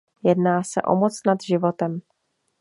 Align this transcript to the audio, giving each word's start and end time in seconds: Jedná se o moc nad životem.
Jedná 0.23 0.63
se 0.63 0.81
o 0.81 0.95
moc 0.95 1.21
nad 1.27 1.43
životem. 1.43 2.01